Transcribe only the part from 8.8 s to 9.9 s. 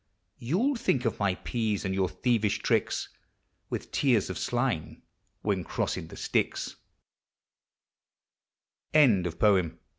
ANONYMOUS.